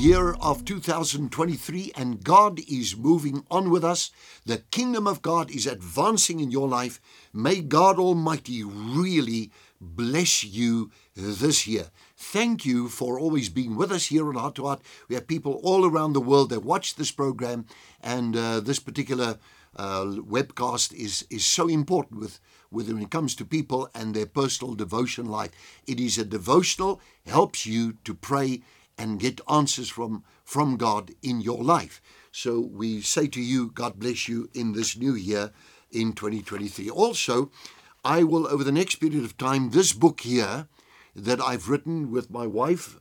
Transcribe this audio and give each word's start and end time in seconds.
year 0.00 0.32
of 0.40 0.64
2023, 0.64 1.92
and 1.94 2.24
God 2.24 2.58
is 2.66 2.96
moving 2.96 3.44
on 3.50 3.68
with 3.68 3.84
us. 3.84 4.10
The 4.46 4.62
kingdom 4.70 5.06
of 5.06 5.20
God 5.20 5.50
is 5.50 5.66
advancing 5.66 6.40
in 6.40 6.50
your 6.50 6.66
life. 6.66 7.02
May 7.34 7.60
God 7.60 7.98
Almighty 7.98 8.64
really 8.64 9.50
bless 9.78 10.42
you 10.42 10.90
this 11.14 11.66
year. 11.66 11.90
Thank 12.16 12.64
you 12.64 12.88
for 12.88 13.20
always 13.20 13.50
being 13.50 13.76
with 13.76 13.92
us 13.92 14.06
here 14.06 14.26
on 14.26 14.36
Heart 14.36 14.54
to 14.54 14.64
Heart. 14.64 14.80
We 15.08 15.16
have 15.16 15.26
people 15.26 15.60
all 15.62 15.84
around 15.84 16.14
the 16.14 16.20
world 16.22 16.48
that 16.48 16.64
watch 16.64 16.94
this 16.94 17.10
program, 17.10 17.66
and 18.02 18.34
uh, 18.34 18.60
this 18.60 18.78
particular 18.78 19.36
uh, 19.76 20.04
webcast 20.04 20.94
is 20.94 21.26
is 21.28 21.44
so 21.44 21.68
important 21.68 22.20
with, 22.20 22.40
with 22.70 22.90
when 22.90 23.02
it 23.02 23.10
comes 23.10 23.34
to 23.34 23.44
people 23.44 23.90
and 23.94 24.14
their 24.14 24.26
personal 24.26 24.74
devotion 24.74 25.26
life. 25.26 25.50
It 25.86 26.00
is 26.00 26.16
a 26.16 26.24
devotional 26.24 27.02
helps 27.26 27.66
you 27.66 27.98
to 28.04 28.14
pray 28.14 28.62
and 29.00 29.18
get 29.18 29.40
answers 29.48 29.88
from 29.88 30.22
from 30.44 30.76
God 30.76 31.12
in 31.22 31.40
your 31.40 31.64
life. 31.64 32.02
So 32.32 32.60
we 32.60 33.00
say 33.00 33.28
to 33.28 33.40
you, 33.40 33.70
God 33.70 33.98
bless 33.98 34.28
you 34.28 34.50
in 34.52 34.72
this 34.72 34.94
new 34.94 35.14
year 35.14 35.52
in 35.90 36.12
2023. 36.12 36.90
Also, 36.90 37.50
I 38.04 38.22
will 38.24 38.46
over 38.46 38.62
the 38.62 38.78
next 38.80 38.96
period 38.96 39.24
of 39.24 39.38
time 39.38 39.70
this 39.70 39.94
book 39.94 40.20
here 40.20 40.68
that 41.16 41.40
I've 41.40 41.70
written 41.70 42.10
with 42.10 42.30
my 42.30 42.46
wife. 42.46 43.00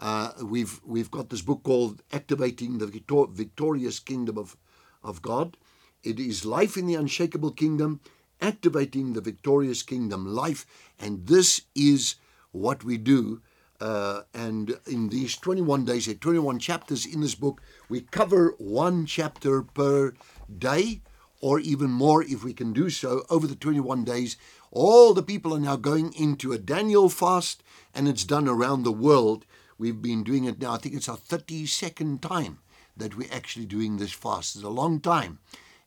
Uh, 0.00 0.32
we've 0.42 0.80
we've 0.84 1.10
got 1.10 1.28
this 1.28 1.42
book 1.42 1.62
called 1.62 2.02
Activating 2.10 2.78
the 2.78 2.86
Victor- 2.86 3.30
Victorious 3.30 3.98
Kingdom 4.00 4.38
of 4.38 4.56
of 5.02 5.20
God. 5.20 5.58
It 6.02 6.18
is 6.18 6.46
life 6.46 6.78
in 6.78 6.86
the 6.86 6.94
unshakable 6.94 7.52
kingdom, 7.52 8.00
activating 8.40 9.12
the 9.12 9.20
victorious 9.20 9.82
kingdom 9.82 10.26
life, 10.26 10.64
and 10.98 11.26
this 11.26 11.62
is 11.74 12.16
what 12.52 12.82
we 12.82 12.96
do. 12.96 13.42
Uh, 13.84 14.22
and 14.32 14.78
in 14.86 15.10
these 15.10 15.36
21 15.36 15.84
days, 15.84 16.08
21 16.18 16.58
chapters 16.58 17.04
in 17.04 17.20
this 17.20 17.34
book, 17.34 17.60
we 17.88 18.00
cover 18.00 18.54
one 18.58 19.04
chapter 19.04 19.62
per 19.62 20.14
day, 20.58 21.02
or 21.40 21.60
even 21.60 21.90
more 21.90 22.22
if 22.22 22.42
we 22.42 22.54
can 22.54 22.72
do 22.72 22.88
so 22.88 23.24
over 23.28 23.46
the 23.46 23.54
21 23.54 24.04
days 24.04 24.36
all 24.74 25.14
the 25.14 25.22
people 25.22 25.54
are 25.54 25.60
now 25.60 25.76
going 25.76 26.12
into 26.14 26.52
a 26.52 26.58
Daniel 26.58 27.08
fast, 27.08 27.62
and 27.94 28.08
it's 28.08 28.24
done 28.24 28.48
around 28.48 28.82
the 28.82 28.92
world. 28.92 29.46
We've 29.78 30.02
been 30.02 30.24
doing 30.24 30.44
it 30.44 30.60
now, 30.60 30.72
I 30.72 30.78
think 30.78 30.96
it's 30.96 31.08
our 31.08 31.16
32nd 31.16 32.20
time 32.20 32.58
that 32.96 33.16
we're 33.16 33.32
actually 33.32 33.66
doing 33.66 33.96
this 33.96 34.12
fast. 34.12 34.56
It's 34.56 34.64
a 34.64 34.68
long 34.68 35.00
time. 35.00 35.38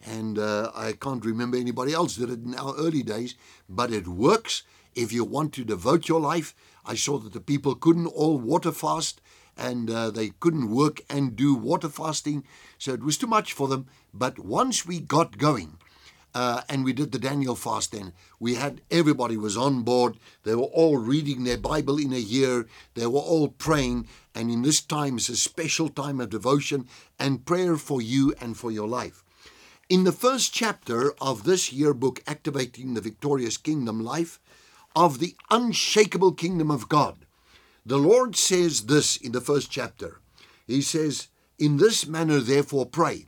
And 0.06 0.40
uh, 0.40 0.72
I 0.74 0.94
can't 0.94 1.26
remember 1.26 1.58
anybody 1.58 1.94
else 1.94 2.16
did 2.16 2.30
it 2.30 2.44
in 2.44 2.56
our 2.56 2.76
early 2.78 3.04
days, 3.04 3.36
but 3.68 3.92
it 3.92 4.08
works. 4.08 4.64
If 4.98 5.14
you 5.14 5.24
want 5.24 5.54
to 5.54 5.64
devote 5.64 6.08
your 6.08 6.20
life, 6.20 6.56
I 6.84 6.96
saw 6.96 7.20
that 7.20 7.34
the 7.34 7.40
people 7.40 7.76
couldn't 7.76 8.08
all 8.08 8.40
water 8.40 8.72
fast 8.72 9.22
and 9.56 9.92
uh, 9.92 10.10
they 10.10 10.30
couldn't 10.40 10.72
work 10.72 11.02
and 11.08 11.36
do 11.36 11.54
water 11.54 11.88
fasting. 11.88 12.44
So 12.80 12.94
it 12.94 13.04
was 13.04 13.16
too 13.16 13.28
much 13.28 13.54
for 13.54 13.68
them. 13.68 13.86
But 14.12 14.40
once 14.40 14.88
we 14.88 15.00
got 15.00 15.38
going, 15.38 15.78
uh, 16.34 16.62
and 16.68 16.84
we 16.84 16.94
did 16.94 17.12
the 17.12 17.20
Daniel 17.20 17.56
fast 17.56 17.92
then. 17.92 18.14
We 18.40 18.56
had 18.56 18.82
everybody 18.90 19.38
was 19.38 19.56
on 19.56 19.84
board. 19.84 20.18
They 20.44 20.56
were 20.56 20.64
all 20.64 20.98
reading 20.98 21.44
their 21.44 21.58
Bible 21.58 22.00
in 22.00 22.12
a 22.12 22.18
year. 22.18 22.66
They 22.96 23.06
were 23.06 23.20
all 23.20 23.50
praying. 23.50 24.08
And 24.34 24.50
in 24.50 24.64
this 24.64 24.82
time 24.82 25.18
is 25.18 25.30
a 25.30 25.36
special 25.36 25.90
time 25.90 26.20
of 26.20 26.32
devotion 26.32 26.88
and 27.20 27.46
prayer 27.46 27.78
for 27.78 28.02
you 28.02 28.34
and 28.42 28.58
for 28.58 28.72
your 28.72 28.88
life. 28.88 29.24
In 29.90 30.06
the 30.06 30.12
first 30.12 30.54
chapter 30.54 31.14
of 31.22 31.44
this 31.44 31.72
year 31.72 31.94
book, 31.94 32.22
Activating 32.26 32.94
the 32.96 33.02
Victorious 33.02 33.58
Kingdom 33.58 34.04
Life, 34.04 34.40
of 34.96 35.20
the 35.20 35.36
unshakable 35.50 36.34
kingdom 36.34 36.72
of 36.72 36.90
God, 36.90 37.26
the 37.86 37.98
Lord 37.98 38.36
says 38.36 38.86
this 38.86 39.16
in 39.18 39.32
the 39.32 39.42
first 39.42 39.72
chapter. 39.72 40.20
He 40.66 40.82
says, 40.82 41.28
In 41.58 41.78
this 41.78 42.06
manner, 42.06 42.40
therefore, 42.40 42.86
pray, 42.86 43.28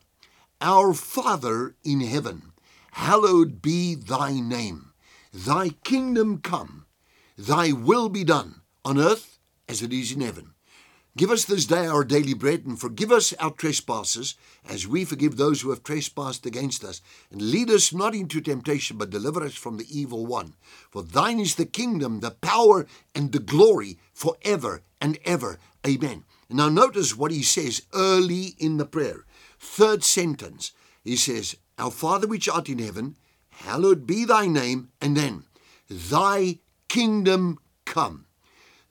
Our 0.61 0.93
Father 0.93 1.75
in 1.83 2.01
heaven 2.01 2.49
Hallowed 2.91 3.61
be 3.61 3.95
thy 3.95 4.39
name. 4.39 4.91
Thy 5.33 5.69
kingdom 5.69 6.39
come. 6.39 6.85
Thy 7.37 7.71
will 7.71 8.09
be 8.09 8.23
done 8.23 8.61
on 8.83 8.97
earth 8.97 9.39
as 9.67 9.81
it 9.81 9.93
is 9.93 10.11
in 10.11 10.21
heaven. 10.21 10.53
Give 11.17 11.31
us 11.31 11.43
this 11.43 11.65
day 11.65 11.87
our 11.87 12.03
daily 12.03 12.33
bread 12.33 12.65
and 12.65 12.79
forgive 12.79 13.11
us 13.11 13.33
our 13.33 13.51
trespasses 13.51 14.35
as 14.67 14.87
we 14.87 15.03
forgive 15.03 15.35
those 15.35 15.61
who 15.61 15.71
have 15.71 15.83
trespassed 15.83 16.45
against 16.45 16.83
us. 16.83 17.01
And 17.31 17.41
lead 17.41 17.69
us 17.69 17.93
not 17.93 18.13
into 18.13 18.39
temptation, 18.39 18.97
but 18.97 19.09
deliver 19.09 19.43
us 19.43 19.55
from 19.55 19.77
the 19.77 19.87
evil 19.89 20.25
one. 20.25 20.53
For 20.91 21.03
thine 21.03 21.39
is 21.39 21.55
the 21.55 21.65
kingdom, 21.65 22.19
the 22.19 22.31
power, 22.31 22.85
and 23.15 23.31
the 23.31 23.39
glory 23.39 23.97
forever 24.13 24.83
and 25.01 25.17
ever. 25.25 25.59
Amen. 25.85 26.25
Now 26.49 26.69
notice 26.69 27.17
what 27.17 27.31
he 27.31 27.43
says 27.43 27.83
early 27.93 28.55
in 28.57 28.77
the 28.77 28.85
prayer. 28.85 29.25
Third 29.59 30.03
sentence. 30.03 30.71
He 31.03 31.15
says, 31.15 31.55
our 31.77 31.91
Father 31.91 32.27
which 32.27 32.47
art 32.47 32.69
in 32.69 32.79
heaven, 32.79 33.17
hallowed 33.49 34.05
be 34.05 34.25
thy 34.25 34.47
name, 34.47 34.89
and 35.01 35.17
then, 35.17 35.43
thy 35.89 36.59
kingdom 36.87 37.57
come. 37.85 38.25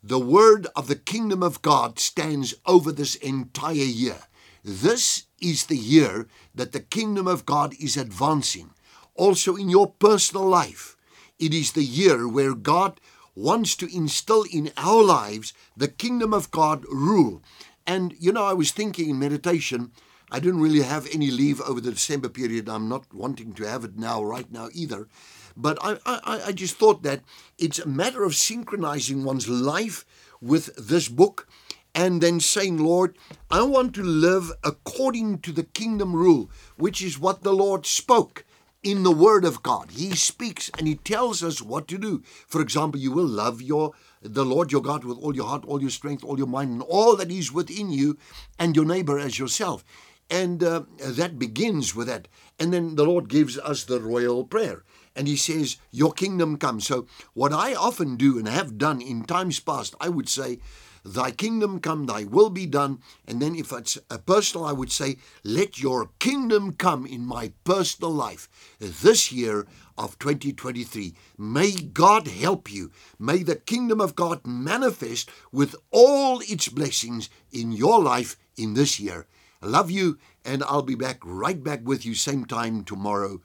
The 0.02 0.20
word 0.20 0.68
of 0.76 0.86
the 0.86 0.94
kingdom 0.94 1.42
of 1.42 1.60
God 1.60 1.98
stands 1.98 2.54
over 2.66 2.92
this 2.92 3.16
entire 3.16 3.74
year. 3.74 4.18
This 4.64 5.24
is 5.40 5.66
the 5.66 5.76
year 5.76 6.28
that 6.54 6.70
the 6.70 6.80
kingdom 6.80 7.26
of 7.26 7.44
God 7.44 7.74
is 7.80 7.96
advancing. 7.96 8.70
Also 9.16 9.56
in 9.56 9.68
your 9.68 9.88
personal 9.88 10.46
life, 10.46 10.96
it 11.40 11.52
is 11.52 11.72
the 11.72 11.82
year 11.82 12.28
where 12.28 12.54
God 12.54 13.00
wants 13.34 13.74
to 13.76 13.92
instill 13.92 14.44
in 14.52 14.70
our 14.76 15.02
lives 15.02 15.52
the 15.76 15.88
kingdom 15.88 16.32
of 16.32 16.52
God 16.52 16.84
rule. 16.88 17.42
And 17.84 18.14
you 18.20 18.32
know, 18.32 18.44
I 18.44 18.52
was 18.52 18.70
thinking 18.70 19.10
in 19.10 19.18
meditation, 19.18 19.90
I 20.30 20.40
didn't 20.40 20.60
really 20.60 20.82
have 20.82 21.06
any 21.12 21.30
leave 21.30 21.60
over 21.62 21.80
the 21.80 21.92
December 21.92 22.28
period. 22.28 22.68
I'm 22.68 22.88
not 22.88 23.12
wanting 23.12 23.54
to 23.54 23.64
have 23.64 23.84
it 23.84 23.96
now, 23.96 24.22
right 24.22 24.50
now 24.50 24.68
either. 24.72 25.08
But 25.56 25.78
I, 25.80 25.98
I, 26.06 26.42
I 26.46 26.52
just 26.52 26.76
thought 26.76 27.02
that 27.02 27.22
it's 27.58 27.78
a 27.78 27.88
matter 27.88 28.24
of 28.24 28.34
synchronizing 28.34 29.24
one's 29.24 29.48
life 29.48 30.04
with 30.40 30.74
this 30.76 31.08
book 31.08 31.48
and 31.94 32.20
then 32.20 32.38
saying, 32.38 32.78
Lord, 32.78 33.16
I 33.50 33.62
want 33.62 33.94
to 33.94 34.02
live 34.02 34.52
according 34.62 35.38
to 35.40 35.52
the 35.52 35.64
kingdom 35.64 36.14
rule, 36.14 36.50
which 36.76 37.02
is 37.02 37.18
what 37.18 37.42
the 37.42 37.52
Lord 37.52 37.86
spoke 37.86 38.44
in 38.82 39.02
the 39.02 39.10
Word 39.10 39.44
of 39.44 39.62
God. 39.62 39.90
He 39.90 40.14
speaks 40.14 40.70
and 40.78 40.86
He 40.86 40.94
tells 40.94 41.42
us 41.42 41.60
what 41.60 41.88
to 41.88 41.98
do. 41.98 42.22
For 42.46 42.60
example, 42.60 43.00
you 43.00 43.10
will 43.10 43.26
love 43.26 43.60
your 43.60 43.92
the 44.20 44.44
Lord 44.44 44.72
your 44.72 44.82
God 44.82 45.04
with 45.04 45.18
all 45.18 45.34
your 45.34 45.46
heart, 45.46 45.64
all 45.64 45.80
your 45.80 45.90
strength, 45.90 46.24
all 46.24 46.38
your 46.38 46.46
mind, 46.46 46.70
and 46.72 46.82
all 46.82 47.16
that 47.16 47.30
is 47.30 47.52
within 47.52 47.90
you, 47.90 48.18
and 48.58 48.74
your 48.74 48.84
neighbor 48.84 49.18
as 49.18 49.38
yourself. 49.38 49.84
And 50.30 50.62
uh, 50.62 50.82
that 51.00 51.38
begins 51.38 51.94
with 51.94 52.08
that. 52.08 52.28
And 52.58 52.72
then 52.72 52.96
the 52.96 53.04
Lord 53.04 53.28
gives 53.28 53.58
us 53.58 53.84
the 53.84 54.00
royal 54.00 54.44
prayer. 54.44 54.84
And 55.16 55.26
He 55.26 55.36
says, 55.36 55.78
Your 55.90 56.12
kingdom 56.12 56.58
come. 56.58 56.80
So, 56.80 57.06
what 57.34 57.52
I 57.52 57.74
often 57.74 58.16
do 58.16 58.38
and 58.38 58.46
have 58.46 58.78
done 58.78 59.00
in 59.00 59.24
times 59.24 59.58
past, 59.58 59.94
I 60.00 60.08
would 60.08 60.28
say, 60.28 60.58
Thy 61.04 61.30
kingdom 61.30 61.80
come, 61.80 62.06
thy 62.06 62.24
will 62.24 62.50
be 62.50 62.66
done. 62.66 63.00
And 63.26 63.40
then, 63.40 63.54
if 63.54 63.72
it's 63.72 63.98
a 64.10 64.18
personal, 64.18 64.66
I 64.66 64.72
would 64.72 64.92
say, 64.92 65.16
Let 65.42 65.80
your 65.80 66.10
kingdom 66.18 66.72
come 66.72 67.06
in 67.06 67.24
my 67.24 67.52
personal 67.64 68.12
life 68.12 68.48
this 68.78 69.32
year 69.32 69.66
of 69.96 70.18
2023. 70.18 71.14
May 71.38 71.72
God 71.72 72.28
help 72.28 72.70
you. 72.70 72.92
May 73.18 73.42
the 73.42 73.56
kingdom 73.56 74.00
of 74.00 74.14
God 74.14 74.46
manifest 74.46 75.30
with 75.50 75.74
all 75.90 76.40
its 76.40 76.68
blessings 76.68 77.30
in 77.50 77.72
your 77.72 78.00
life 78.00 78.36
in 78.56 78.74
this 78.74 79.00
year. 79.00 79.26
Love 79.60 79.90
you, 79.90 80.18
and 80.44 80.62
I'll 80.64 80.82
be 80.82 80.94
back 80.94 81.18
right 81.24 81.62
back 81.62 81.80
with 81.84 82.06
you 82.06 82.14
same 82.14 82.44
time 82.44 82.84
tomorrow. 82.84 83.40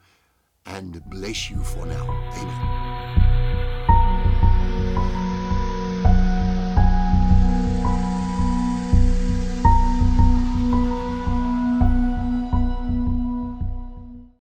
And 0.66 1.02
bless 1.10 1.50
you 1.50 1.62
for 1.62 1.84
now. 1.86 2.08
Amen. 2.36 2.73